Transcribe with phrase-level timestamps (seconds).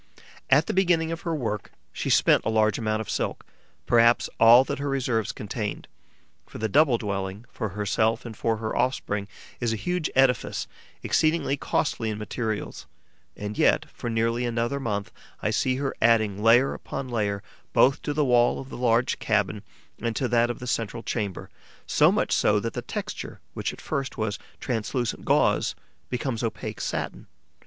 [0.49, 3.45] At the beginning of her work, she spent a large amount of silk,
[3.85, 5.87] perhaps all that her reserves contained;
[6.47, 9.27] for the double dwelling for herself and for her offspring
[9.59, 10.65] is a huge edifice,
[11.03, 12.87] exceedingly costly in materials;
[13.37, 18.11] and yet, for nearly another month, I see her adding layer upon layer both to
[18.11, 19.61] the wall of the large cabin
[20.01, 21.51] and to that of the central chamber,
[21.85, 25.75] so much so that the texture, which at first was translucent gauze,
[26.09, 27.27] becomes opaque satin.